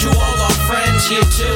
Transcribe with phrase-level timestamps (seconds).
[0.00, 1.55] To all our friends here till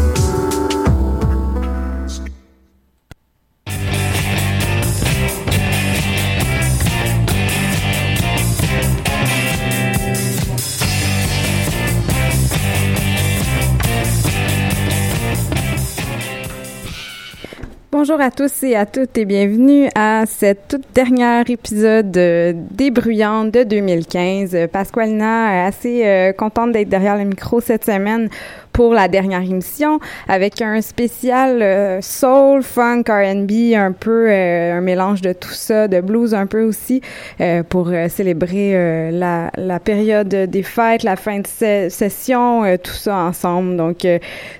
[18.11, 23.51] Bonjour à tous et à toutes et bienvenue à cette toute dernière épisode euh, débruyante
[23.51, 24.53] de 2015.
[24.53, 28.27] Euh, Pasqualina est assez euh, contente d'être derrière le micro cette semaine
[28.73, 34.81] pour la dernière émission avec un spécial euh, soul, funk, R&B, un peu euh, un
[34.81, 37.01] mélange de tout ça, de blues un peu aussi
[37.39, 43.75] euh, pour célébrer la, période des fêtes, la fin de se- session, tout ça ensemble.
[43.77, 44.07] Donc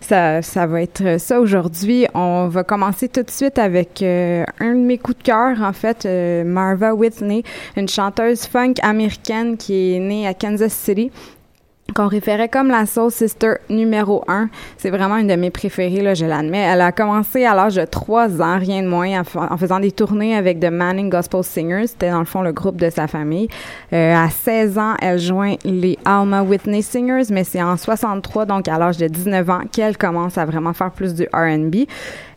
[0.02, 2.08] ça ça va être ça aujourd'hui.
[2.14, 6.08] On va commencer tout de suite avec un de mes coups de cœur en fait,
[6.46, 7.44] Marva Whitney,
[7.76, 11.12] une chanteuse funk américaine qui est née à Kansas City
[11.94, 14.50] qu'on référait comme la Soul Sister numéro un.
[14.78, 16.60] C'est vraiment une de mes préférées, là, je l'admets.
[16.60, 19.92] Elle a commencé à l'âge de trois ans, rien de moins, en, en faisant des
[19.92, 21.88] tournées avec The Manning Gospel Singers.
[21.88, 23.48] C'était dans le fond le groupe de sa famille.
[23.94, 28.68] Euh, à 16 ans, elle joint les Alma Whitney Singers, mais c'est en 63, donc
[28.68, 31.88] à l'âge de 19 ans, qu'elle commence à vraiment faire plus du R&B.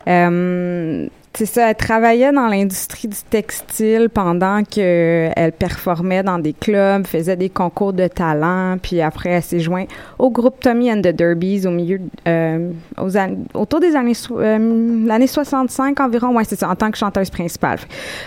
[0.07, 6.53] Euh, c'est ça, elle travaillait dans l'industrie du textile pendant que elle performait dans des
[6.53, 11.01] clubs, faisait des concours de talent, puis après elle s'est jointe au groupe Tommy and
[11.01, 12.69] the Derbies au milieu euh,
[13.01, 16.97] aux an- autour des années euh, l'année 65 environ, ouais, c'est ça, en tant que
[16.97, 17.79] chanteuse principale.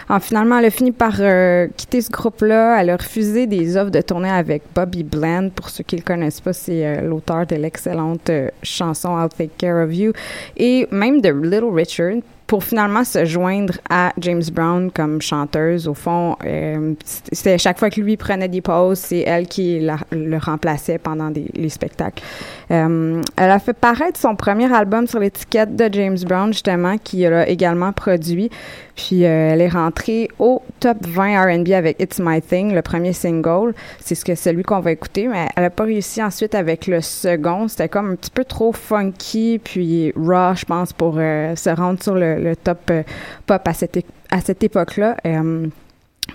[0.09, 2.81] En, finalement, elle a fini par euh, quitter ce groupe-là.
[2.81, 5.49] Elle a refusé des offres de tournée avec Bobby Bland.
[5.55, 9.53] Pour ceux qui le connaissent pas, c'est euh, l'auteur de l'excellente euh, chanson I'll Take
[9.57, 10.13] Care of You
[10.57, 12.17] et même de Little Richard
[12.49, 15.87] pour finalement se joindre à James Brown comme chanteuse.
[15.87, 19.99] Au fond, euh, c'était chaque fois que lui prenait des pauses, c'est elle qui la-
[20.11, 22.23] le remplaçait pendant les spectacles.
[22.71, 27.25] Euh, elle a fait paraître son premier album sur l'étiquette de James Brown, justement, qui
[27.27, 28.51] a également produit.
[28.99, 33.13] Puis euh, elle est rentrée au top 20 R&B avec It's My Thing, le premier
[33.13, 33.73] single.
[34.01, 37.01] C'est ce que celui qu'on va écouter, mais elle a pas réussi ensuite avec le
[37.01, 37.69] second.
[37.69, 42.03] C'était comme un petit peu trop funky puis raw, je pense, pour euh, se rendre
[42.03, 43.05] sur le, top euh,
[43.47, 45.17] pop à cette, à cette époque-là.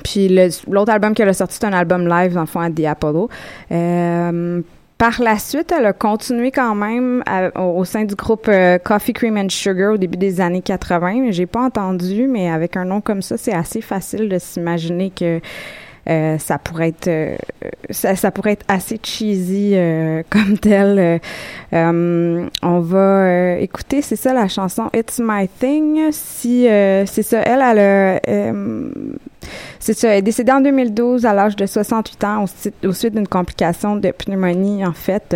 [0.06, 3.30] Puis l'autre album qu'elle a sorti, c'est un album live, dans le fond, à The.
[4.98, 7.24] Par la suite, elle a continué quand même
[7.56, 11.32] au sein du groupe euh, Coffee Cream and Sugar au début des années 80.
[11.32, 15.42] J'ai pas entendu, mais avec un nom comme ça, c'est assez facile de s'imaginer que
[16.10, 17.36] Euh, ça pourrait être euh,
[17.90, 21.22] ça, pourrait être assez cheesy euh, comme tel.
[21.74, 26.12] Euh, on va écouter, c'est ça la chanson It's My Thing.
[26.12, 28.54] Si c'est ça, elle, elle a
[29.80, 32.46] c'est ça, elle est décédée en 2012 à l'âge de 68 ans
[32.84, 35.36] au, suite d'une complication de pneumonie en fait.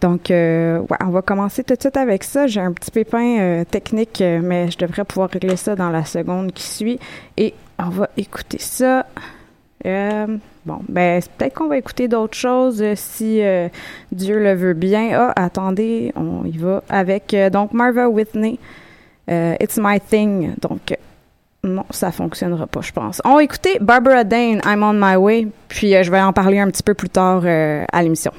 [0.00, 2.46] Donc on va commencer tout de suite avec ça.
[2.46, 6.62] J'ai un petit pépin technique, mais je devrais pouvoir régler ça dans la seconde qui
[6.64, 7.00] suit
[7.36, 9.06] et on va écouter ça.
[9.86, 10.26] Euh,
[10.66, 13.68] bon, ben peut-être qu'on va écouter d'autres choses euh, si euh,
[14.10, 15.10] Dieu le veut bien.
[15.14, 18.58] Ah, attendez, on y va avec donc Marva Whitney.
[19.30, 20.54] It's My Thing.
[20.60, 20.96] Donc
[21.62, 23.20] non, ça fonctionnera pas, je pense.
[23.24, 25.48] On va écouter Barbara Dane, I'm on my way.
[25.68, 28.32] Puis je vais en parler un petit peu plus tard à l'émission.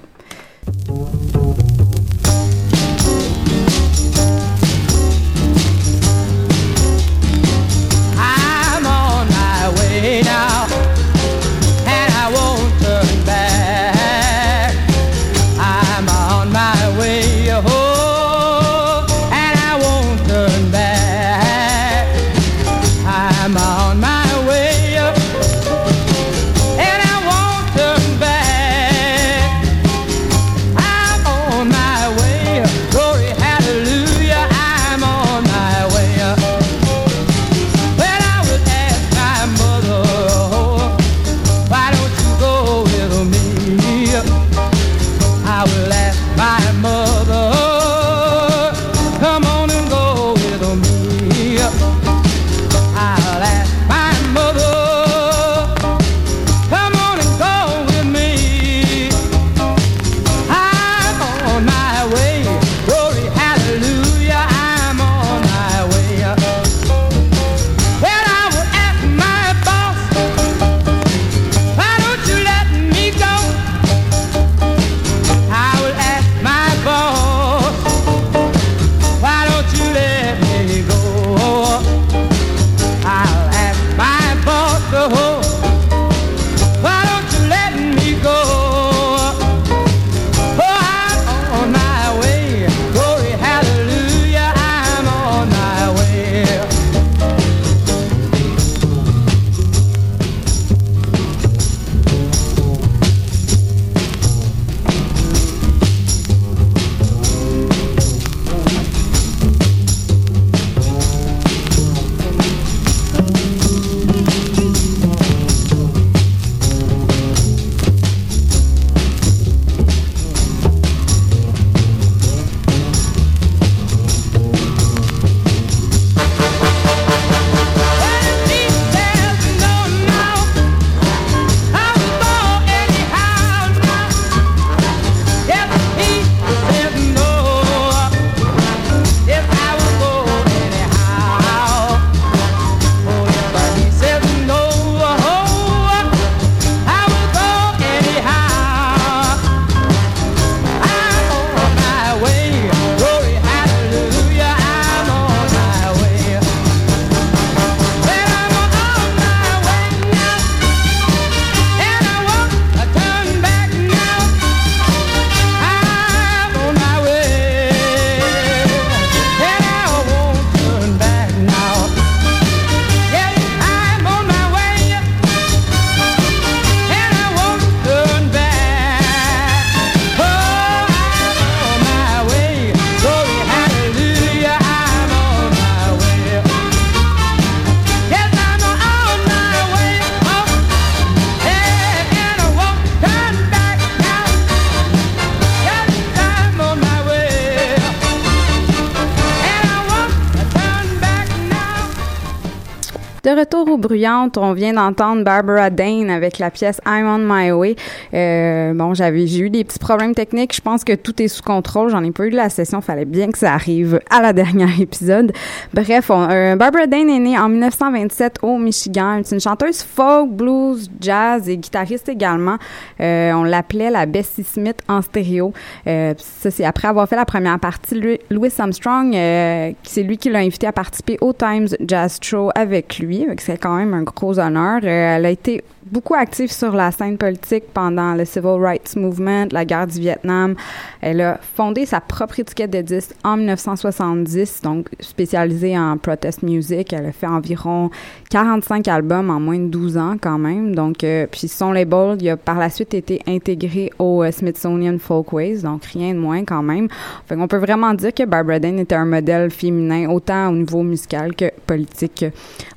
[203.92, 207.76] On vient d'entendre Barbara Dane avec la pièce I'm on my way.
[208.14, 210.56] Euh, bon, j'avais j'ai eu des petits problèmes techniques.
[210.56, 211.90] Je pense que tout est sous contrôle.
[211.90, 212.82] J'en ai pas eu de la session.
[212.82, 215.32] Fallait bien que ça arrive à la dernière épisode.
[215.74, 219.22] Bref, euh, Barbara Dane est née en 1927 au Michigan.
[219.24, 222.58] C'est une chanteuse folk, blues, jazz et guitariste également.
[223.02, 225.52] Euh, on l'appelait la Bessie Smith en stéréo.
[225.86, 228.20] ça, c'est après avoir fait la première partie.
[228.30, 233.26] Louis Armstrong, c'est lui qui l'a invité à participer au Times Jazz Show avec lui.
[233.40, 234.82] C'est quand même un gros honneur.
[234.84, 239.48] Euh, elle a été beaucoup active sur la scène politique pendant le Civil Rights Movement,
[239.52, 240.56] la guerre du Vietnam.
[241.02, 246.94] Elle a fondé sa propre étiquette de disques en 1970, donc spécialisée en protest music.
[246.94, 247.90] Elle a fait environ
[248.30, 250.76] 45 albums en moins de 12 ans quand même.
[250.76, 254.98] Donc, euh, puis son label, il a par la suite été intégré au euh, Smithsonian
[255.00, 256.88] Folkways, donc rien de moins quand même.
[257.26, 260.84] Fait qu'on peut vraiment dire que Barbara Dane était un modèle féminin autant au niveau
[260.84, 262.26] musical que politique.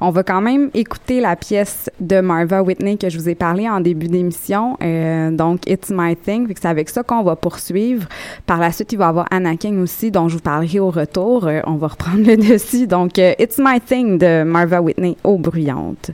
[0.00, 3.68] On va quand même écouter la pièce de Marva Whitney que je vous ai parlé
[3.68, 6.52] en début d'émission, euh, donc It's My Thing.
[6.54, 8.08] C'est avec ça qu'on va poursuivre.
[8.46, 10.90] Par la suite, il va y avoir Anna King aussi, dont je vous parlerai au
[10.90, 11.46] retour.
[11.46, 12.86] Euh, on va reprendre le dessus.
[12.86, 16.10] Donc, euh, It's My Thing de Marva Whitney, eau bruyante.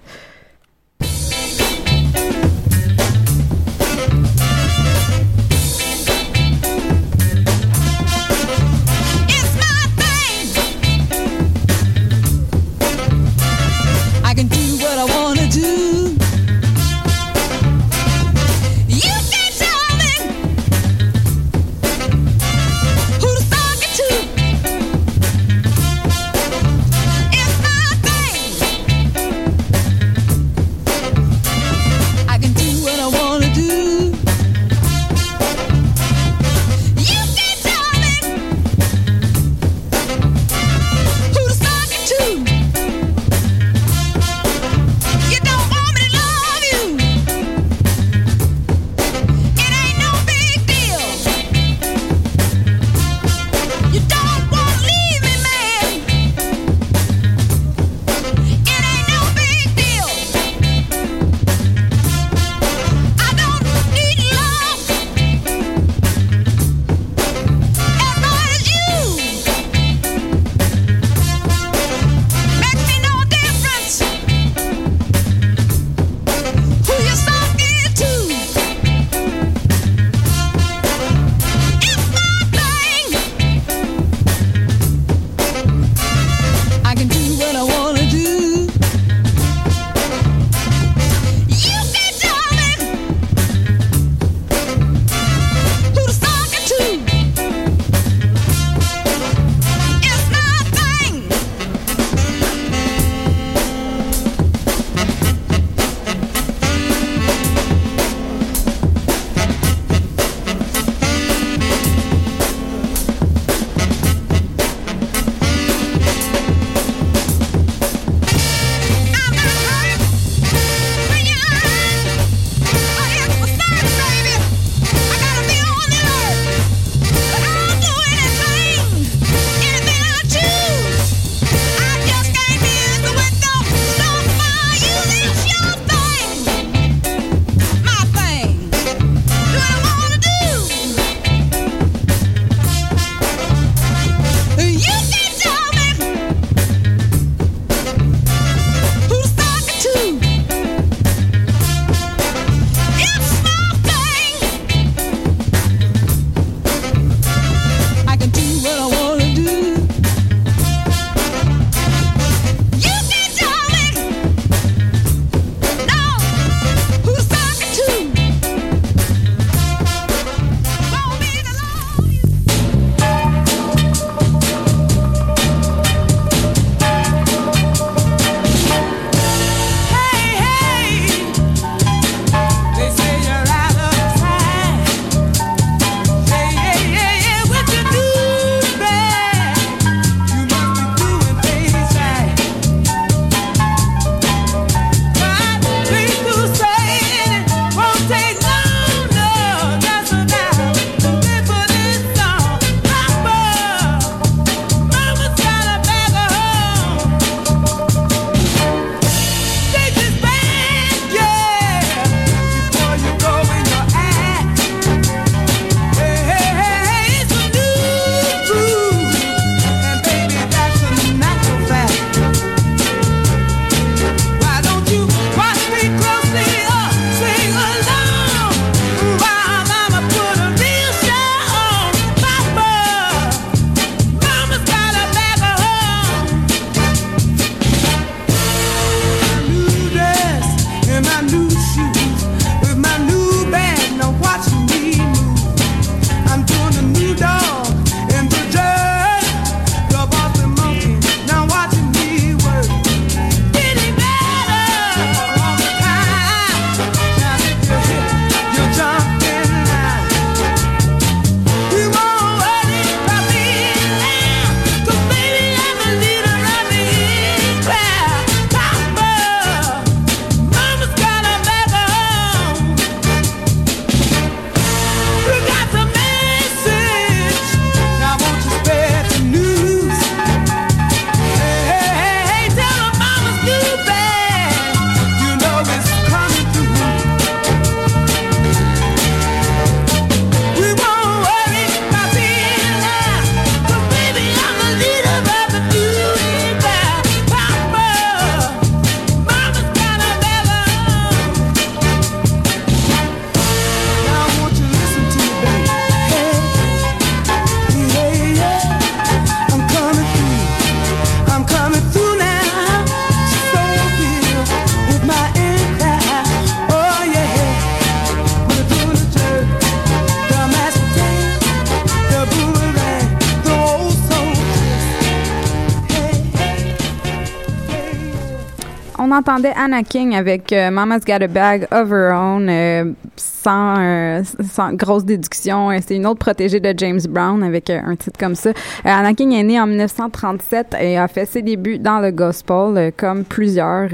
[329.19, 334.23] Entendait Anna King avec euh, Mama's Got a Bag of Her Own, euh, sans, euh,
[334.49, 335.71] sans grosse déduction.
[335.85, 338.51] C'est une autre protégée de James Brown avec un titre comme ça.
[338.85, 343.25] Anna King est née en 1937 et a fait ses débuts dans le gospel, comme
[343.25, 343.89] plusieurs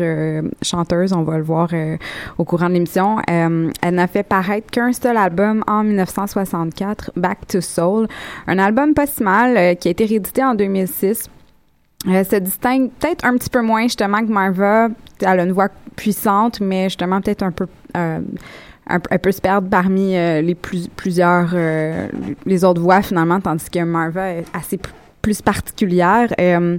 [0.60, 1.70] chanteuses, on va le voir
[2.36, 3.16] au courant de l'émission.
[3.26, 8.08] Elle n'a fait paraître qu'un seul album en 1964, Back to Soul,
[8.46, 11.30] un album pas si mal qui a été réédité en 2006.
[12.08, 14.88] Elle se distingue peut-être un petit peu moins justement que Marva.
[15.20, 18.20] Elle a une voix puissante, mais justement peut-être un peu euh,
[18.86, 22.08] elle se perdre parmi euh, les plus, plusieurs euh,
[22.44, 24.78] les autres voix finalement, tandis que Marva est assez
[25.22, 26.28] plus particulière.
[26.38, 26.76] Euh,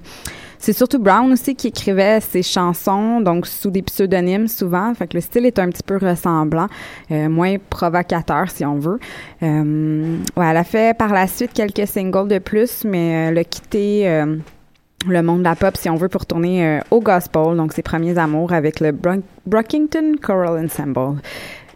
[0.59, 4.93] c'est surtout Brown aussi qui écrivait ses chansons, donc sous des pseudonymes souvent.
[4.93, 6.67] Fait que le style est un petit peu ressemblant,
[7.11, 8.99] euh, moins provocateur si on veut.
[9.43, 13.43] Euh, ouais, elle a fait par la suite quelques singles de plus, mais elle a
[13.43, 14.37] quitté euh,
[15.07, 17.81] le monde de la pop, si on veut, pour tourner euh, au gospel, donc ses
[17.81, 18.91] premiers amours avec le
[19.45, 21.21] Brockington Choral Ensemble.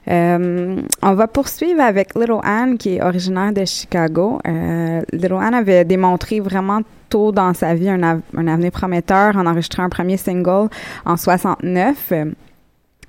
[0.08, 4.40] Euh, on va poursuivre avec Little Anne, qui est originaire de Chicago.
[4.48, 9.46] Euh, Little Anne avait démontré vraiment tôt dans sa vie un, un avenir prometteur en
[9.46, 10.70] enregistrant un premier single
[11.06, 12.14] en 69.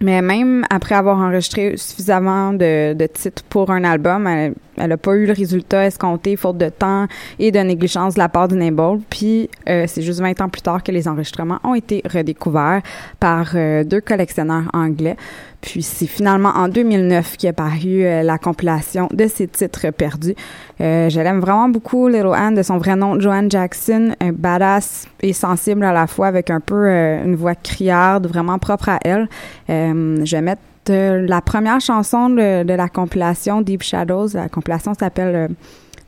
[0.03, 4.55] Mais même après avoir enregistré suffisamment de, de titres pour un album, elle
[4.89, 7.07] n'a pas eu le résultat escompté faute de temps
[7.39, 8.99] et de négligence de la part label.
[9.11, 12.81] Puis euh, c'est juste 20 ans plus tard que les enregistrements ont été redécouverts
[13.19, 15.17] par euh, deux collectionneurs anglais.
[15.61, 20.35] Puis c'est finalement en 2009 qu'est apparu euh, la compilation de ces titres perdus.
[20.81, 25.33] Euh, je l'aime vraiment beaucoup, Little Anne, de son vrai nom, Joanne Jackson, badass et
[25.33, 29.29] sensible à la fois, avec un peu euh, une voix criarde, vraiment propre à elle.
[29.69, 34.29] Euh, je vais mettre euh, la première chanson de, la compilation Deep Shadows.
[34.35, 35.51] La compilation s'appelle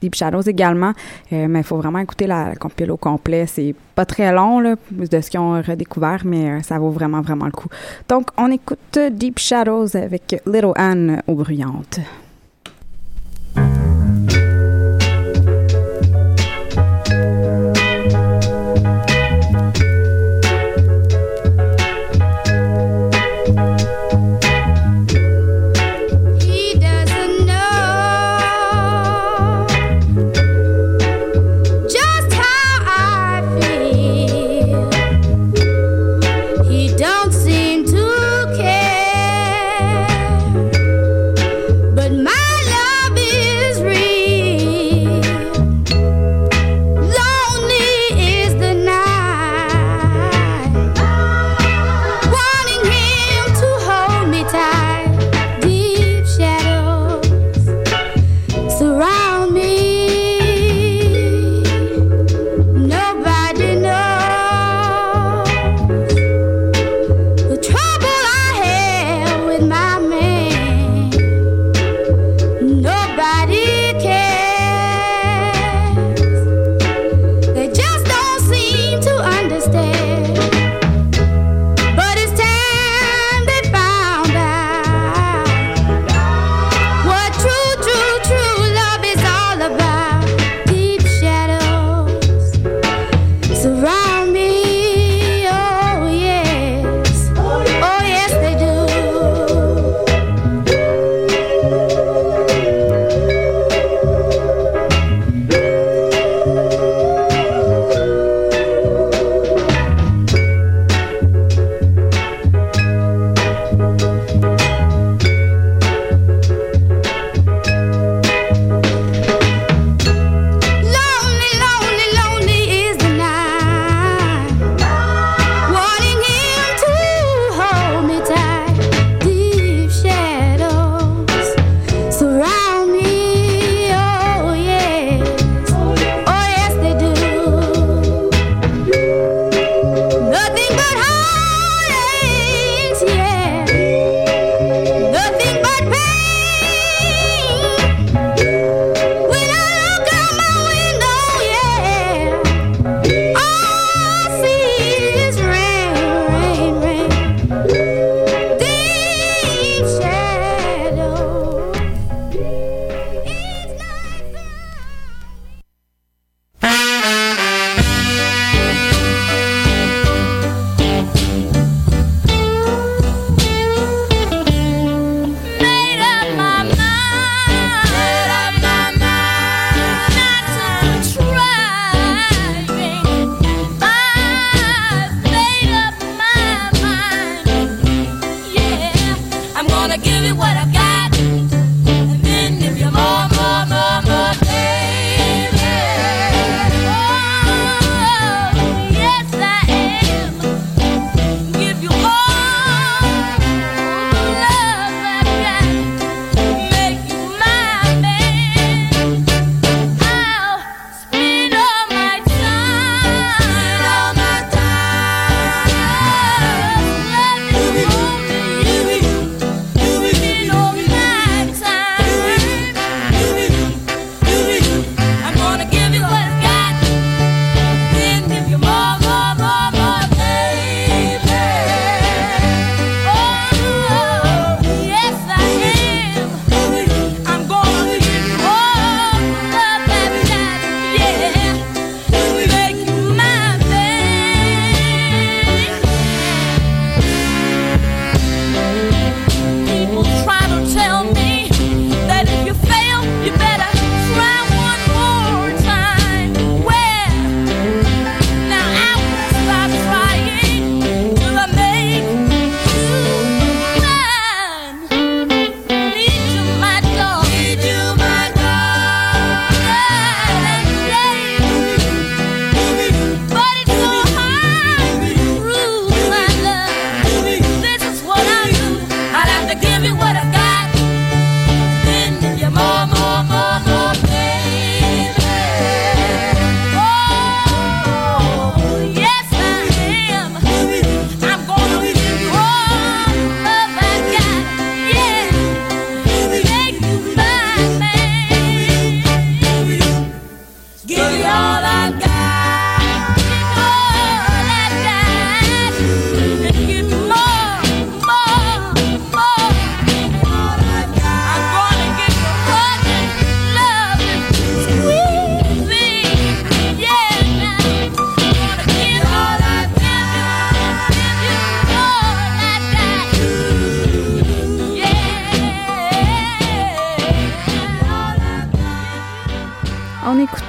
[0.02, 0.92] Deep Shadows également,
[1.32, 3.46] Euh, mais il faut vraiment écouter la, la compile au complet.
[3.46, 7.22] C'est pas très long là, de ce qu'ils ont redécouvert, mais euh, ça vaut vraiment,
[7.22, 7.68] vraiment le coup.
[8.08, 12.00] Donc, on écoute Deep Shadows avec Little Anne aux bruyantes.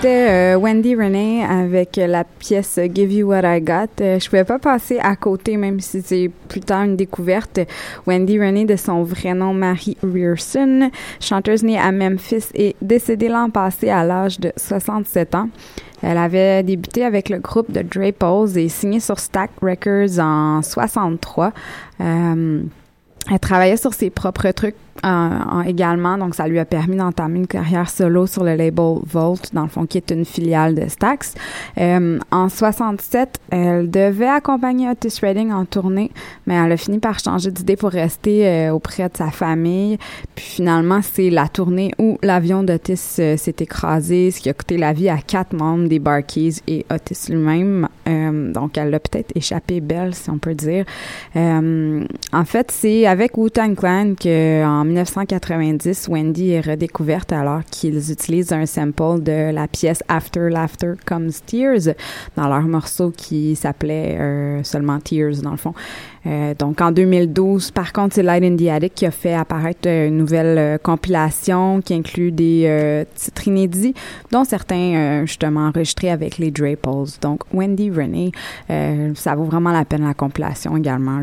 [0.03, 4.01] Écoutait euh, Wendy Renee avec la pièce Give You What I Got.
[4.01, 7.61] Euh, je pouvais pas passer à côté, même si c'est plus tard une découverte.
[8.05, 13.49] Wendy Renee, de son vrai nom Marie Rearson, chanteuse née à Memphis et décédée l'an
[13.49, 15.49] passé à l'âge de 67 ans.
[16.01, 21.53] Elle avait débuté avec le groupe de Drapos et signé sur Stack Records en 63.
[22.01, 22.61] Euh,
[23.31, 27.39] elle travaillait sur ses propres trucs euh, en- également, donc ça lui a permis d'entamer
[27.39, 30.87] une carrière solo sur le label Volt, dans le fond, qui est une filiale de
[30.87, 31.35] Stax.
[31.77, 36.11] Euh, en 67, elle devait accompagner Otis Redding en tournée,
[36.47, 39.97] mais elle a fini par changer d'idée pour rester euh, auprès de sa famille.
[40.35, 44.77] Puis finalement, c'est la tournée où l'avion d'Otis euh, s'est écrasé, ce qui a coûté
[44.77, 47.87] la vie à quatre membres des Barkeys et Otis lui-même.
[48.07, 50.85] Euh, donc, elle a peut-être échappé belle, si on peut dire.
[51.35, 58.51] Euh, en fait, c'est avec Wu-Tang Clan que 1990, Wendy est redécouverte alors qu'ils utilisent
[58.51, 61.95] un sample de la pièce After Laughter Comes Tears
[62.35, 65.73] dans leur morceau qui s'appelait euh, seulement Tears dans le fond.
[66.25, 69.87] Euh, donc en 2012, par contre, c'est Light in the Attic qui a fait apparaître
[69.87, 73.93] euh, une nouvelle compilation qui inclut des euh, titres inédits,
[74.31, 77.17] dont certains justement enregistrés avec les Draples.
[77.21, 78.31] Donc Wendy Renee,
[79.15, 81.19] ça vaut vraiment la peine la compilation également.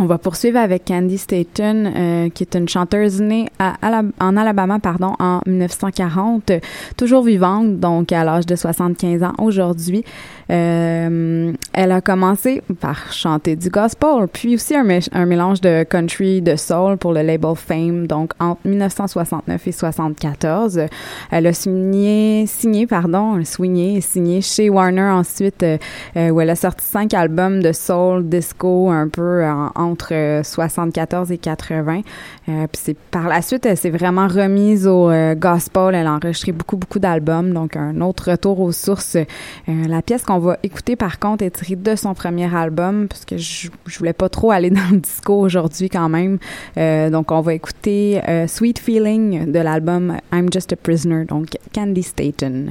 [0.00, 3.74] On va poursuivre avec Candy Staton, euh, qui est une chanteuse née à
[4.20, 6.60] en Alabama pardon, en 1940, euh,
[6.96, 10.04] toujours vivante, donc à l'âge de 75 ans aujourd'hui.
[10.50, 16.42] Euh, elle a commencé par chanter du gospel, puis aussi un, un mélange de country,
[16.42, 20.80] de soul pour le label Fame, donc entre 1969 et 74.
[21.30, 25.76] Elle a signé, signé pardon, swingé et signé chez Warner ensuite, euh,
[26.16, 30.42] euh, où elle a sorti cinq albums de soul, disco, un peu en- entre euh,
[30.42, 32.02] 74 et 80.
[32.48, 35.94] Euh, puis par la suite, elle s'est vraiment remise au euh, gospel.
[35.94, 39.16] Elle a enregistré beaucoup, beaucoup d'albums, donc un autre retour aux sources.
[39.16, 39.24] Euh,
[39.66, 43.36] la pièce qu'on va écouter, par contre, est tirée de son premier album, parce que
[43.36, 46.38] je, je voulais pas trop aller dans le disco aujourd'hui quand même.
[46.76, 51.56] Euh, donc, on va écouter euh, Sweet Feeling de l'album I'm Just a Prisoner, donc
[51.74, 52.66] Candy Staton.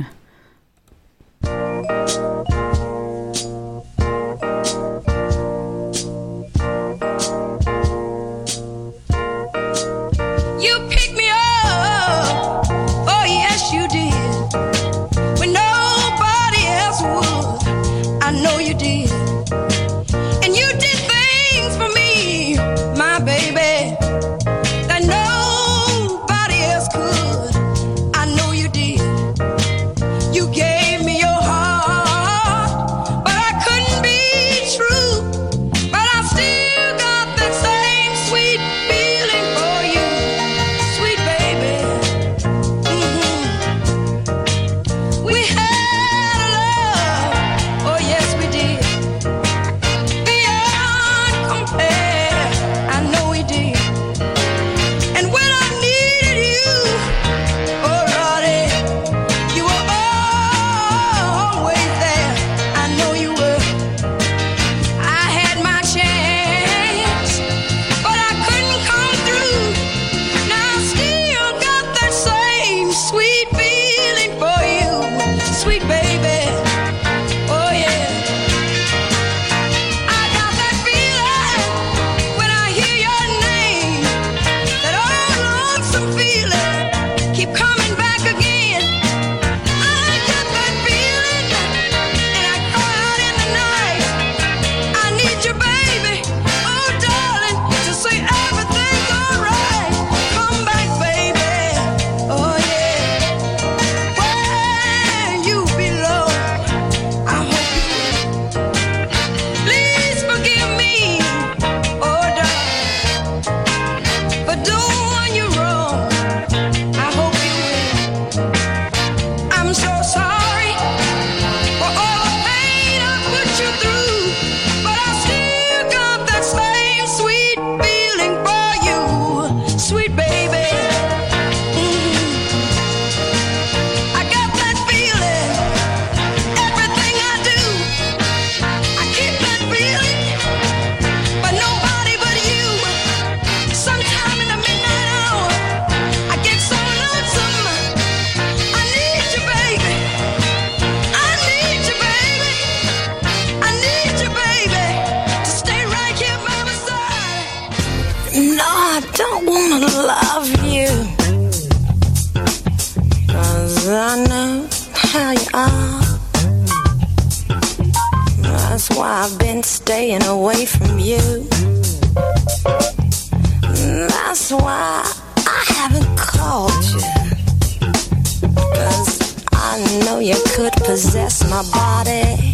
[180.08, 182.54] Know you could possess my body.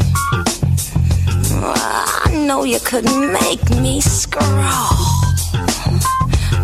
[1.61, 4.97] I know you could make me scrawl.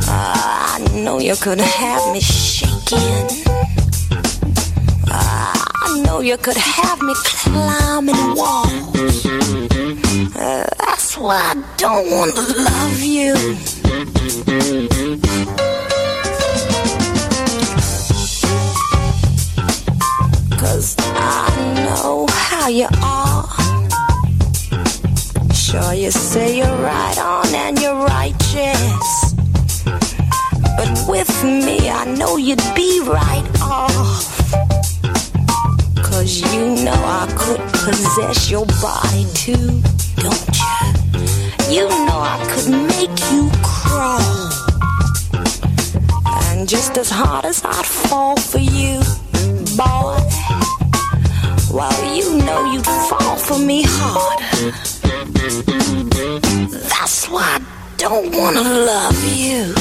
[0.08, 3.28] I know you could have me shaking.
[5.12, 9.24] I know you could have me climbing walls.
[10.34, 13.36] That's why I don't want to love you.
[20.80, 23.46] Cause I know how you are.
[25.54, 29.34] Sure, you say you're right on and you're righteous.
[30.78, 34.24] But with me, I know you'd be right off.
[36.02, 39.82] Cause you know I could possess your body too,
[40.16, 40.48] don't
[41.68, 41.76] you?
[41.76, 44.50] You know I could make you crawl.
[46.46, 49.02] And just as hard as I'd fall for you,
[49.76, 50.19] boy.
[51.72, 54.40] Well, you know you'd fall for me hard.
[56.90, 57.62] That's why I
[57.98, 59.74] don't wanna love you.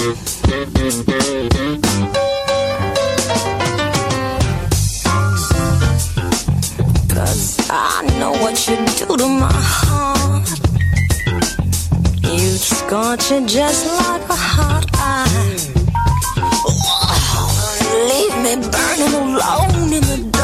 [7.09, 10.49] Cause I know what you do to my heart.
[12.23, 15.57] You scorch it just like a hot iron.
[18.11, 20.38] Leave me burning alone in the dark.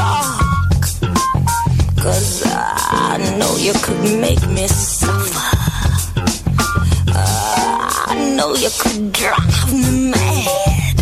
[2.04, 5.56] Cause I know you could make me suffer.
[7.08, 11.00] Uh, I know you could drive me mad.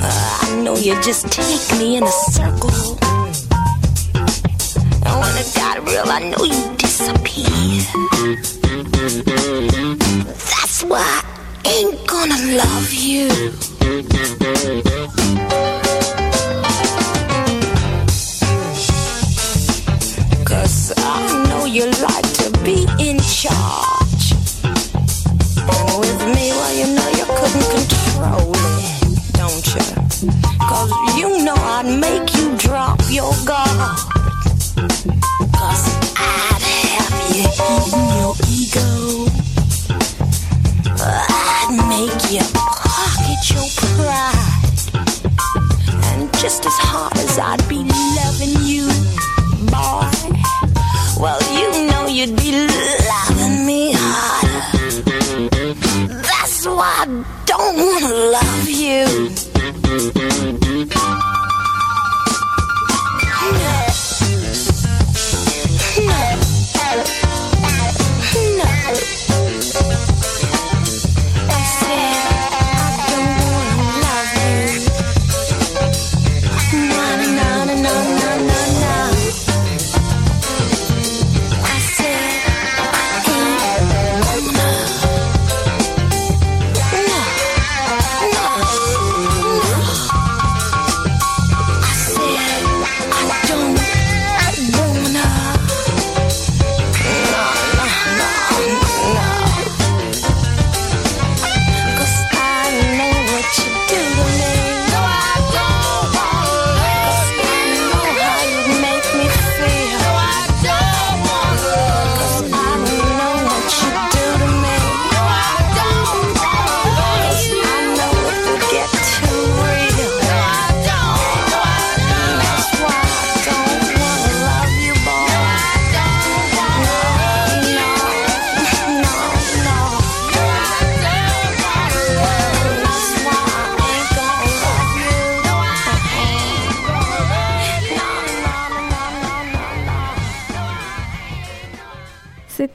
[0.00, 2.96] Uh, I know you just take me in a circle.
[5.04, 7.44] And when it got real, I know you disappear.
[10.24, 11.22] That's why
[11.66, 13.28] I ain't gonna love you.
[21.76, 24.32] You like to be in charge.
[24.64, 29.84] And with me, well, you know you couldn't control it, don't you?
[30.58, 33.98] Cause you know I'd make you drop your guard.
[35.52, 35.84] Cause
[36.16, 39.28] I'd have you eating your ego.
[41.04, 44.56] I'd make you pocket your pride.
[46.08, 47.84] And just as hard as I'd be
[48.16, 48.85] loving you,
[57.76, 59.45] wanna love you.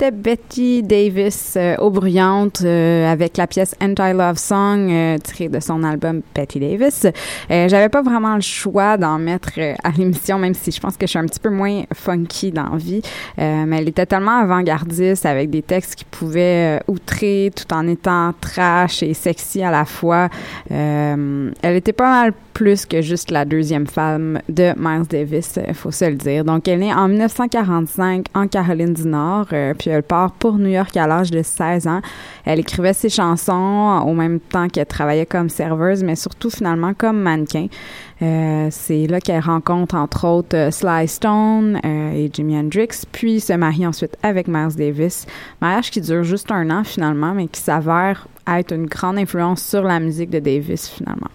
[0.01, 5.83] C'était Betty Davis euh, bruyante euh, avec la pièce Anti-Love Song euh, tirée de son
[5.83, 7.05] album Betty Davis.
[7.51, 11.05] Euh, J'avais pas vraiment le choix d'en mettre à l'émission, même si je pense que
[11.05, 13.03] je suis un petit peu moins funky dans la vie.
[13.37, 19.03] Mais elle était tellement avant-gardiste avec des textes qui pouvaient outrer tout en étant trash
[19.03, 20.29] et sexy à la fois.
[20.71, 25.91] Elle était pas mal plus que juste la deuxième femme de Miles Davis, il faut
[25.91, 26.45] se le dire.
[26.45, 30.57] Donc, elle est née en 1945 en Caroline du Nord, euh, puis elle part pour
[30.57, 32.01] New York à l'âge de 16 ans.
[32.45, 37.19] Elle écrivait ses chansons au même temps qu'elle travaillait comme serveuse, mais surtout finalement comme
[37.19, 37.67] mannequin.
[38.21, 43.39] Euh, c'est là qu'elle rencontre entre autres euh, Sly Stone euh, et Jimi Hendrix, puis
[43.39, 45.25] se marie ensuite avec Miles Davis.
[45.59, 49.81] Mariage qui dure juste un an finalement, mais qui s'avère être une grande influence sur
[49.81, 51.29] la musique de Davis finalement.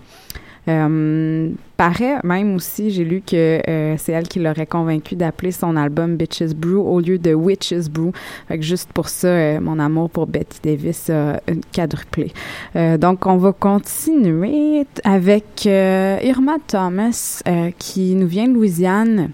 [0.68, 5.76] Euh, paraît même aussi, j'ai lu que euh, c'est elle qui l'aurait convaincu d'appeler son
[5.76, 8.12] album Bitches Brew au lieu de Witches Brew.
[8.48, 12.32] Fait que juste pour ça, euh, mon amour pour Betty Davis a une quadruplé.
[12.74, 19.30] Euh, donc, on va continuer avec euh, Irma Thomas euh, qui nous vient de Louisiane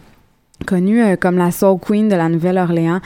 [0.62, 3.01] connue euh, comme la Soul Queen de la Nouvelle-Orléans.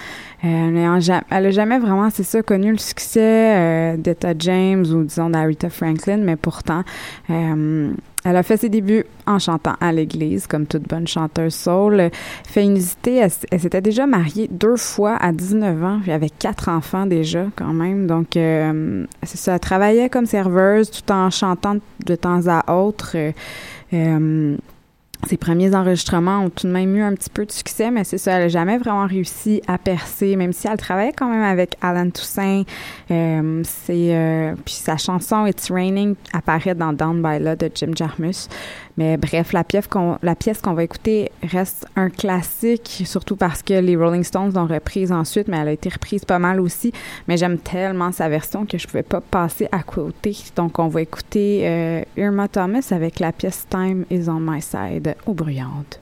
[0.47, 3.21] Euh, elle a jamais vraiment, c'est ça, connu le succès
[3.57, 6.83] euh, d'Etta James ou disons d'Aretha Franklin, mais pourtant,
[7.31, 7.91] euh,
[8.25, 12.11] elle a fait ses débuts en chantant à l'église, comme toute bonne chanteuse soul.
[12.47, 16.69] Félicité, elle, s- elle s'était déjà mariée deux fois à 19 ans, puis avec quatre
[16.69, 18.07] enfants déjà, quand même.
[18.07, 23.17] Donc, c'est ça, elle travaillait comme serveuse tout en chantant de temps à autre.
[25.27, 28.19] Ses premiers enregistrements ont tout de même eu un petit peu de succès, mais c'est
[28.19, 31.77] ça, elle n'a jamais vraiment réussi à percer, même si elle travaillait quand même avec
[31.81, 32.63] Alan Toussaint.
[33.11, 38.49] Euh, euh, puis sa chanson It's Raining apparaît dans Down by Law de Jim Jarmus.
[38.97, 44.25] Mais bref, la pièce qu'on, va écouter reste un classique, surtout parce que les Rolling
[44.25, 46.93] Stones l'ont reprise ensuite, mais elle a été reprise pas mal aussi.
[47.29, 50.37] Mais j'aime tellement sa version que je pouvais pas passer à côté.
[50.57, 55.15] Donc on va écouter euh, Irma Thomas avec la pièce Time is on my side
[55.27, 56.01] au bruyante.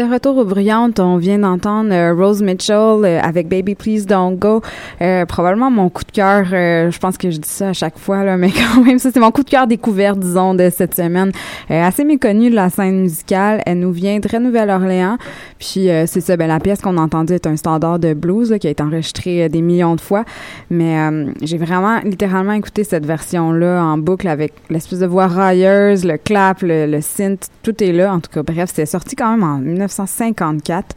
[0.00, 0.98] Retour aux bruyantes.
[1.00, 4.62] On vient d'entendre euh, Rose Mitchell euh, avec Baby Please Don't Go.
[5.00, 6.46] Euh, probablement mon coup de cœur.
[6.52, 9.10] euh, je pense que je dis ça à chaque fois, là, mais quand même, ça
[9.12, 11.32] c'est mon coup de cœur découvert, disons, de cette semaine.
[11.68, 13.62] Assez méconnue de la scène musicale.
[13.66, 15.18] Elle nous vient de Nouvelle-Orléans.
[15.58, 18.58] Puis c'est ça, ben, la pièce qu'on a entendue est un standard de blues là,
[18.58, 20.24] qui a été enregistré euh, des millions de fois.
[20.70, 20.96] Mais
[21.42, 26.58] j'ai vraiment littéralement écouté cette version-là en boucle avec l'espèce de voix railleuse, le clap,
[26.62, 28.12] le synth, tout est là.
[28.14, 30.94] En tout cas, bref, c'est sorti quand même en 1954.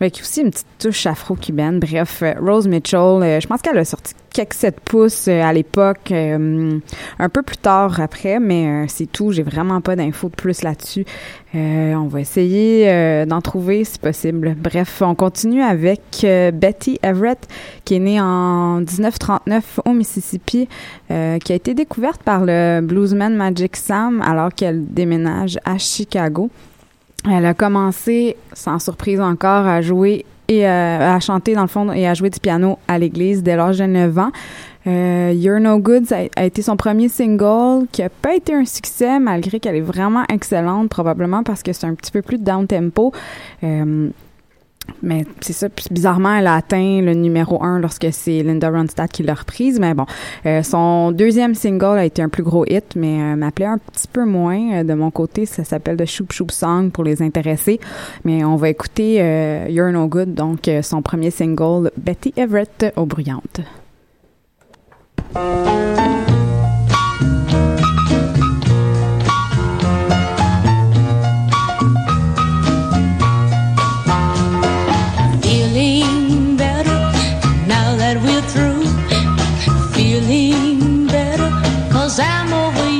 [0.00, 1.78] Avec aussi une petite touche afro-cubaine.
[1.78, 5.52] Bref, euh, Rose Mitchell, euh, je pense qu'elle a sorti quelques 7 pouces euh, à
[5.52, 9.30] l'époque, un peu plus tard après, mais c'est tout.
[9.30, 11.04] J'ai vraiment pas d'infos de plus là-dessus.
[11.54, 14.56] On va essayer d'en trouver si possible.
[14.58, 16.00] Bref, on continue avec
[16.52, 17.46] Betty Everett,
[17.84, 20.68] qui est née en 1939 au Mississippi,
[21.08, 26.50] qui a été découverte par le bluesman Magic Sam alors qu'elle déménage à Chicago.
[27.30, 31.90] Elle a commencé, sans surprise encore, à jouer et euh, à chanter dans le fond
[31.92, 34.30] et à jouer du piano à l'église dès l'âge de 9 ans.
[34.86, 39.18] Euh, You're No Good a, été son premier single qui a pas été un succès
[39.18, 43.12] malgré qu'elle est vraiment excellente, probablement parce que c'est un petit peu plus down tempo.
[43.62, 44.10] Euh,
[45.02, 49.12] mais c'est ça, puis bizarrement, elle a atteint le numéro un lorsque c'est Linda Ronstadt
[49.12, 49.78] qui l'a reprise.
[49.78, 50.06] Mais bon,
[50.46, 54.08] euh, son deuxième single a été un plus gros hit, mais euh, m'appelait un petit
[54.08, 55.46] peu moins euh, de mon côté.
[55.46, 57.80] Ça s'appelle The Shoop Shoop Song pour les intéressés.
[58.24, 63.06] Mais on va écouter euh, You're No Good, donc son premier single, Betty Everett aux
[63.06, 63.60] bruyantes.
[82.04, 82.93] Cause I'm over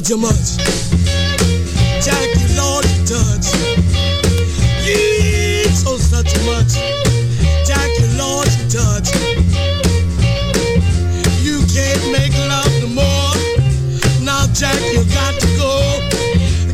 [0.00, 0.56] such a much.
[2.02, 3.52] Jackie Lord touch.
[4.86, 6.80] You so such much.
[7.66, 9.12] Jackie Lord touch.
[11.42, 13.34] You can't make love no more.
[14.24, 15.72] Now Jack, you got to go.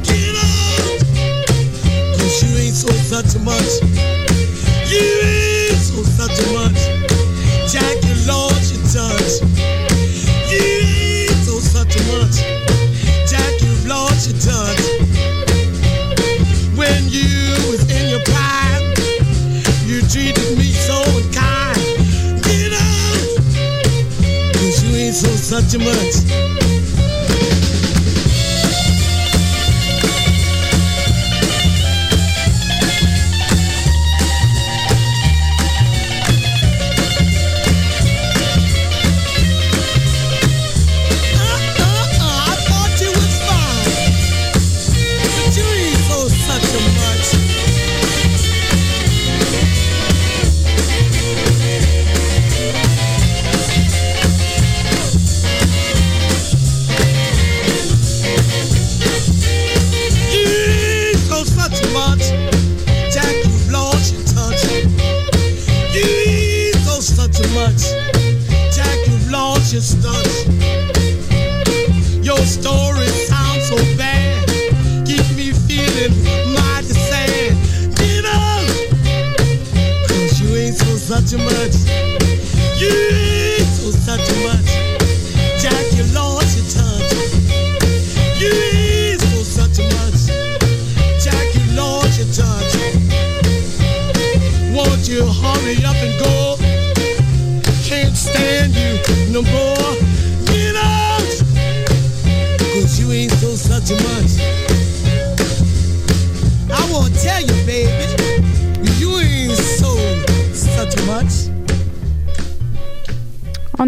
[0.04, 1.00] Get out.
[2.14, 3.88] Cause you ain't so such much.
[25.74, 26.47] Ain't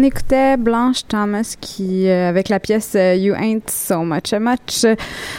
[0.01, 4.39] On écoutait Blanche Thomas qui, euh, avec la pièce euh, You Ain't So Much a
[4.39, 4.97] Much.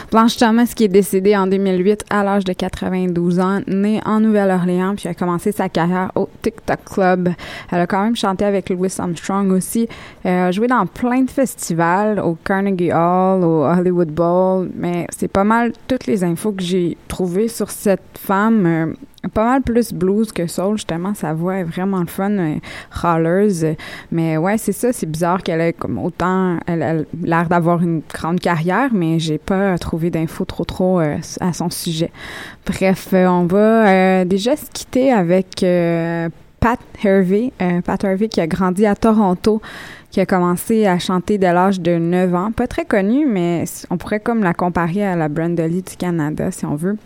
[0.09, 4.95] Blanche Thomas qui est décédée en 2008 à l'âge de 92 ans, née en Nouvelle-Orléans,
[4.95, 7.29] puis a commencé sa carrière au TikTok Club.
[7.73, 9.89] Elle a quand même chanté avec Louis Armstrong aussi.
[10.23, 15.43] A joué dans plein de festivals, au Carnegie Hall, au Hollywood Bowl, mais c'est pas
[15.43, 18.65] mal toutes les infos que j'ai trouvées sur cette femme.
[18.65, 18.93] euh,
[19.33, 21.13] pas mal plus blues que soul, justement.
[21.13, 22.55] Sa voix est vraiment fun, euh,
[22.91, 23.65] râleuse.
[24.11, 28.01] Mais ouais, c'est ça, c'est bizarre qu'elle ait comme autant, elle a l'air d'avoir une
[28.13, 32.11] grande carrière, mais j'ai pas trouvé d'infos trop trop euh, à son sujet.
[32.65, 37.51] Bref, euh, on va euh, déjà se quitter avec euh, Pat Hervey.
[37.83, 39.61] Pat Hervey qui a grandi à Toronto
[40.11, 42.51] qui a commencé à chanter dès l'âge de 9 ans.
[42.51, 46.65] Pas très connue, mais on pourrait comme la comparer à la Brenda du Canada, si
[46.65, 46.97] on veut.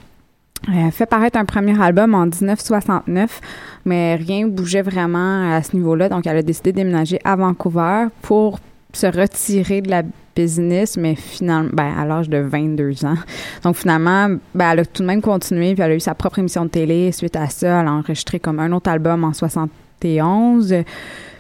[0.68, 3.41] Elle a fait paraître un premier album en 1969,
[3.86, 6.10] mais rien bougeait vraiment à ce niveau-là.
[6.10, 8.60] Donc, elle a décidé de déménager à Vancouver pour
[8.93, 10.03] se retirer de la
[10.36, 13.16] business, mais finalement, ben, à l'âge de 22 ans.
[13.64, 16.39] Donc, finalement, ben, elle a tout de même continué, puis elle a eu sa propre
[16.39, 17.12] émission de télé.
[17.12, 20.74] Suite à ça, elle a enregistré comme un autre album en 71.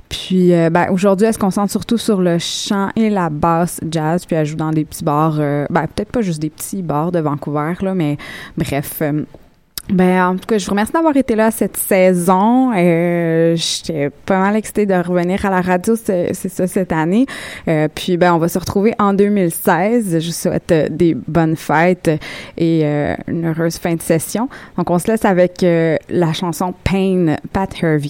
[0.09, 4.25] Puis euh, ben, aujourd'hui, elle se concentre surtout sur le chant et la basse jazz,
[4.25, 7.11] puis elle joue dans des petits bars, euh, ben, peut-être pas juste des petits bars
[7.11, 8.17] de Vancouver, là, mais
[8.57, 9.01] bref.
[9.01, 9.23] euh,
[9.89, 12.73] ben, en tout cas, je vous remercie d'avoir été là cette saison.
[12.75, 17.25] Euh, J'étais pas mal excitée de revenir à la radio, c'est ça, cette année.
[17.69, 20.19] Euh, puis, ben, on va se retrouver en 2016.
[20.19, 22.11] Je vous souhaite des bonnes fêtes
[22.57, 24.49] et une heureuse fin de session.
[24.77, 28.09] Donc, on se laisse avec la chanson Pain, Pat Hervey.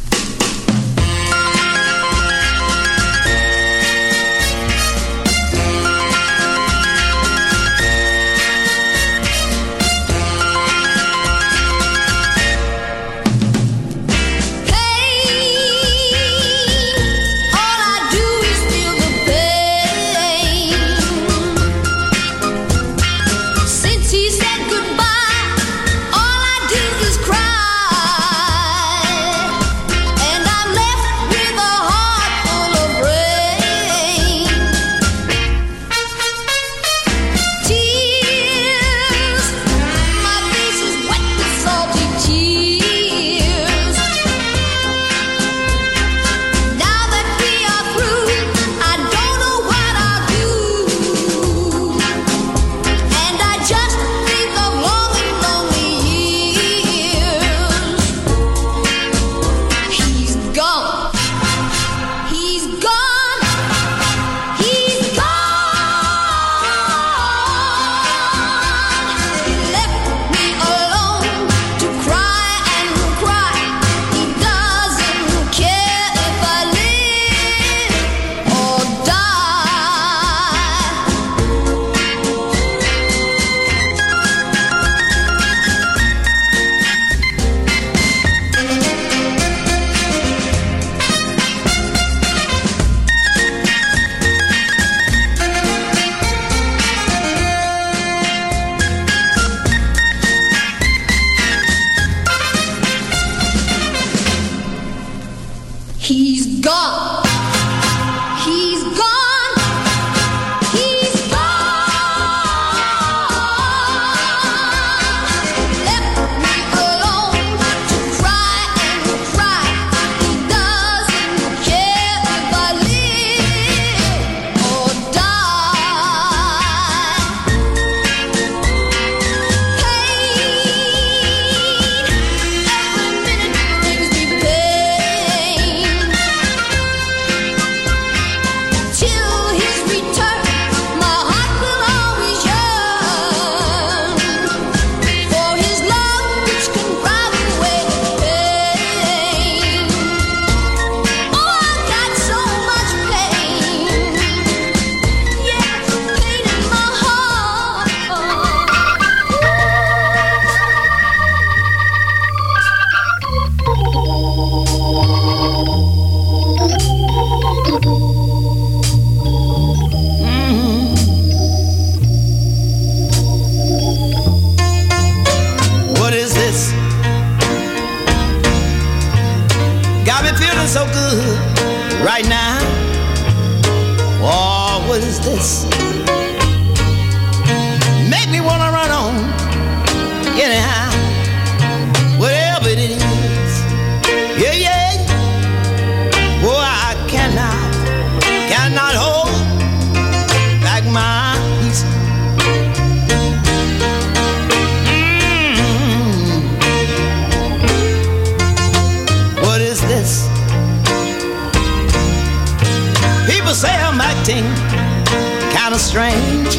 [214.31, 216.55] Acting kind of strange.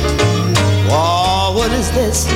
[0.91, 2.27] Whoa, what is this?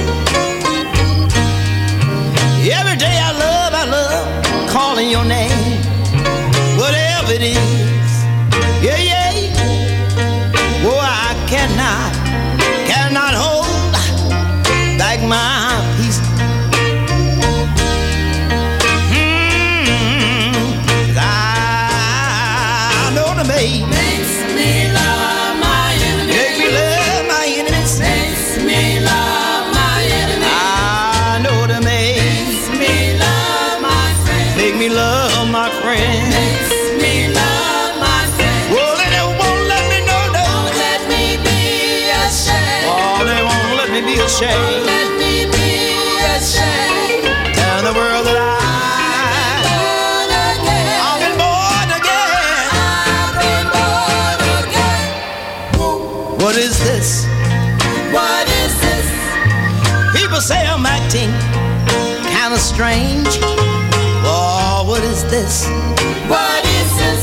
[2.72, 5.82] Every day I love, I love calling your name.
[6.78, 7.75] Whatever it is.
[62.76, 63.38] Strange.
[64.28, 65.66] Oh, what is this?
[66.28, 67.22] What is this?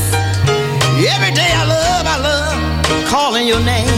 [1.14, 3.93] Every day I love, I love calling your name.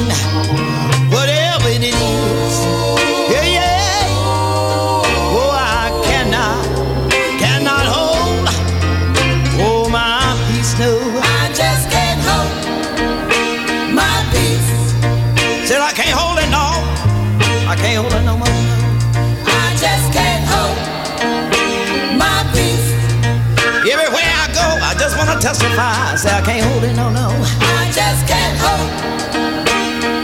[25.56, 26.16] Just wanna testify.
[26.16, 27.28] Say I can't hold it no no.
[27.60, 28.90] I just can't hold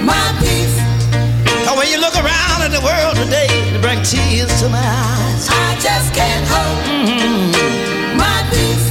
[0.04, 0.76] my peace.
[1.64, 5.48] Cause when you look around at the world today, it brings tears to my eyes.
[5.48, 6.78] I just can't hold
[7.08, 8.16] mm-hmm.
[8.16, 8.90] my peace.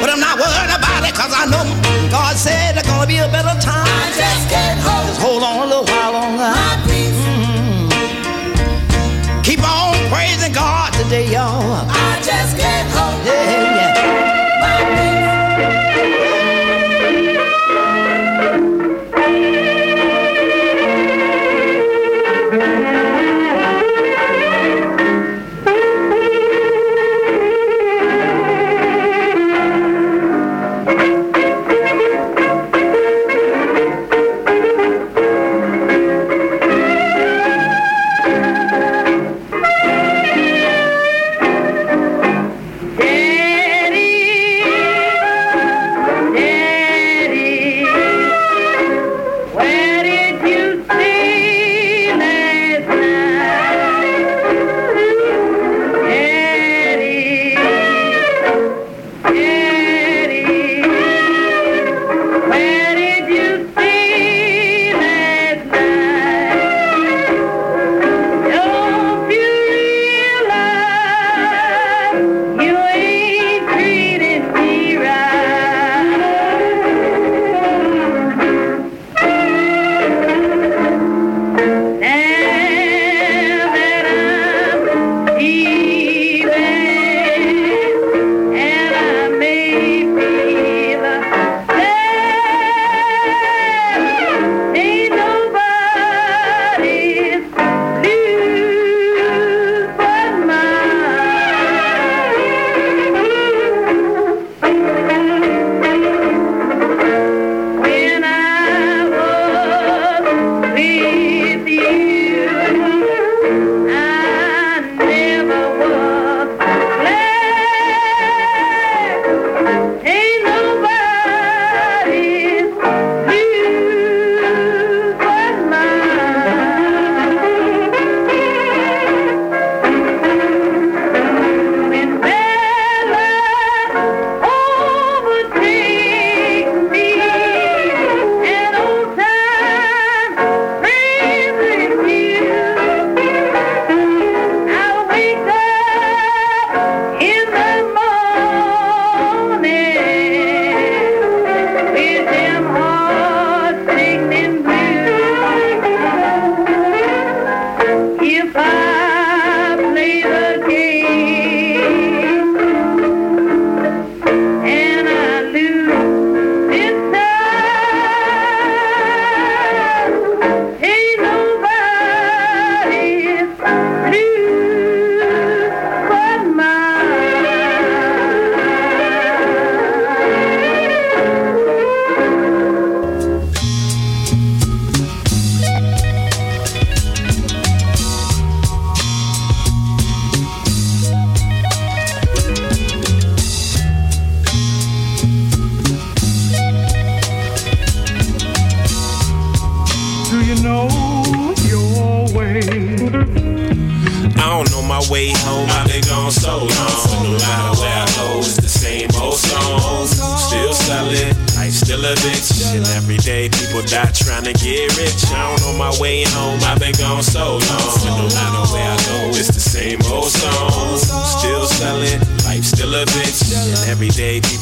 [0.00, 1.64] But I'm not worried about it cause I know
[2.10, 3.86] God said there's gonna be a better time.
[3.86, 5.06] I just can't hold.
[5.08, 6.50] Just hold on a little while longer.
[6.54, 7.18] My peace.
[7.26, 7.88] Mm-hmm.
[9.42, 11.97] Keep on praising God today, y'all.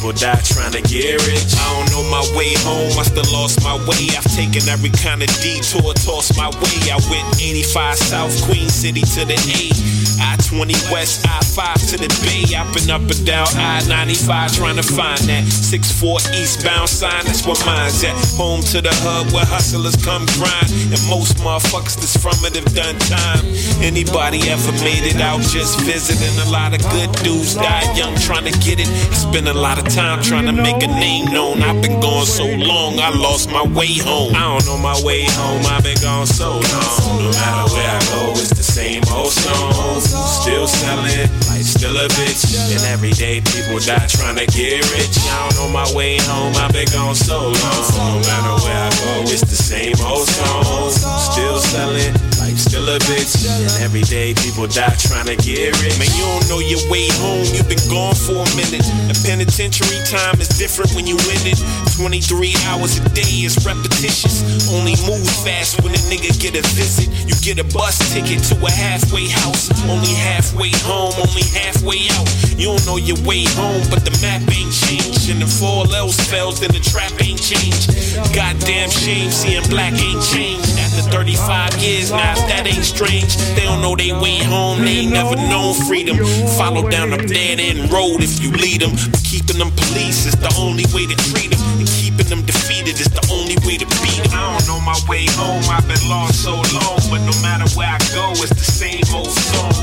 [0.07, 1.53] People die trying to get rich.
[1.57, 4.07] I don't know my way home, I still lost my way.
[4.15, 6.91] I've taken every kind of detour, tossed my way.
[6.91, 9.97] I went 85 South Queen City to the A.
[10.19, 12.55] I 20 West, I 5 to the Bay.
[12.55, 17.25] I've been up and down I 95 trying to find that 64 eastbound sign.
[17.25, 18.15] That's where mine's at.
[18.37, 20.69] Home to the hub where hustlers come grind.
[20.93, 23.45] And most motherfuckers that's from it have done time.
[23.81, 26.33] Anybody ever made it out just visiting?
[26.45, 28.89] A lot of good dudes died young trying to get it.
[28.89, 31.63] I spent a lot of time trying to make a name known.
[31.63, 34.35] I've been gone so long, I lost my way home.
[34.35, 37.23] I don't know my way home, I've been gone so long.
[37.23, 40.01] No matter where I go, it's the same old song.
[40.01, 42.43] Still selling, life still a bitch.
[42.75, 45.17] And every day people die trying to get rich.
[45.17, 47.83] I don't know my way home, I've been gone so long.
[47.97, 50.91] No matter where I go, it's the same old song.
[51.31, 52.13] Still selling,
[52.47, 53.43] life still a bitch.
[53.43, 55.99] And every day people die trying to get rich.
[55.99, 58.87] Man, you don't know your way home, you've been gone for a minute.
[59.11, 61.59] The penitentiary time is different when you in it.
[61.99, 64.47] 23 hours a day is repetitious.
[64.71, 67.11] Only move fast when a nigga get a visit.
[67.27, 69.67] You get a bus ticket to a halfway house.
[69.89, 72.27] Only halfway home, only halfway out.
[72.55, 75.29] You don't know your way home, but the map ain't changed.
[75.29, 77.91] And if all else fails, then the trap ain't changed.
[78.33, 80.77] Goddamn shame, seeing black ain't changed.
[80.79, 83.35] After 35 years, now if that ain't strange.
[83.57, 86.17] They don't know they way home, they ain't never known freedom.
[86.57, 88.93] Follow down a dead end road if you lead them.
[89.11, 91.61] But keeping them police is the only way to treat them.
[91.81, 94.33] And keeping them defeated is the only way to beat them.
[94.33, 97.01] I don't know my way home, I've been lost so long.
[97.09, 99.76] But no matter where I go, it's the same old song.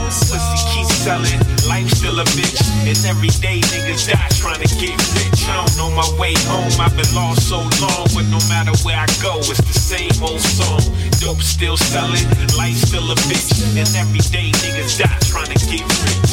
[1.05, 1.37] Selling,
[1.69, 2.65] life still a bitch.
[2.89, 5.45] And every day niggas die trying to get rich.
[5.45, 8.09] I don't know my way home, I've been lost so long.
[8.17, 10.81] But no matter where I go, it's the same old song.
[11.21, 12.25] Dope still selling,
[12.57, 13.53] life still a bitch.
[13.77, 16.33] And every day niggas die trying to get rich.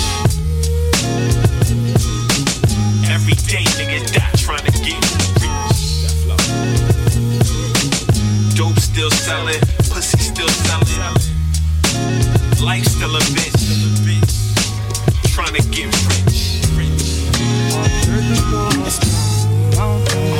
[3.11, 5.03] Every day niggas die trying to get
[5.43, 5.83] rich.
[8.55, 9.59] Dope still selling,
[9.91, 11.19] pussy still selling.
[12.63, 14.00] Life still a bitch.
[15.41, 15.87] Trying to get
[16.27, 16.61] rich.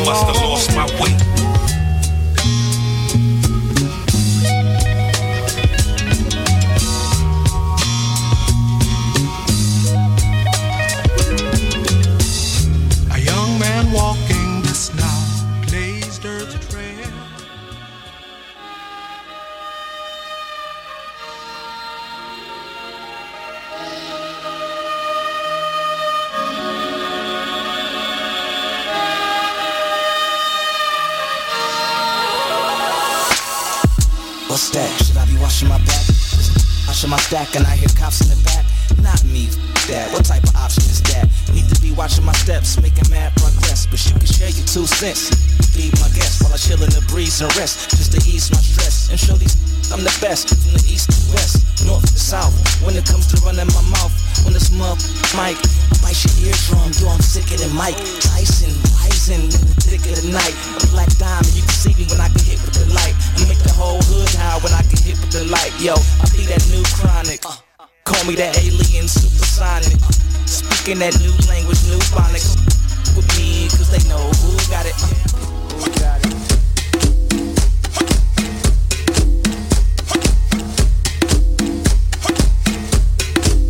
[0.06, 1.41] Must have lost my way.
[35.62, 36.05] I washing my back?
[36.88, 38.66] Washing my stack and I hear cops in the back.
[38.97, 39.45] Not me,
[39.88, 40.12] that.
[40.14, 41.30] What type of option is that?
[41.53, 43.86] Need to be watching my steps, making mad progress.
[43.86, 45.30] But you can share your two cents.
[45.78, 47.91] Be my guest while I chill in the breeze and rest.
[47.91, 49.55] Just to ease my stress and show these
[49.91, 50.49] I'm the best.
[50.49, 52.55] From the east to west, north to south.
[52.82, 54.14] When it comes to running my mouth,
[54.47, 54.97] when it's mug
[55.36, 58.72] mic, I bite your eardrum, yo, I'm sicker than Mike Tyson,
[59.03, 60.55] rising in the thick of the night.
[60.80, 62.41] A black diamond, you can see me when I hit
[62.72, 63.16] with the light.
[63.38, 65.72] I make the whole hood high when I get hit with the light.
[65.80, 67.42] Yo, I be that new chronic.
[68.04, 70.00] Call me that alien supersonic.
[70.46, 72.56] Speaking that new language, new phonics.
[73.16, 76.51] With me, cause they know who got it.